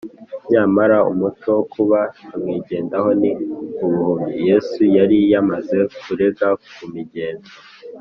Nyamara 0.51 0.97
umuco 1.11 1.47
wo 1.57 1.63
kuba 1.73 1.99
nyamwigendaho 2.25 3.09
ni 3.21 3.31
ubuhumyi. 3.85 4.35
Yesu 4.49 4.79
yari 4.97 5.17
yamaze 5.31 5.77
kurenga 6.01 6.47
ku 6.75 6.83
migenzo 6.95 7.51